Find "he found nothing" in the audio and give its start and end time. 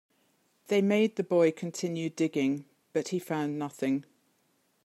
3.09-4.03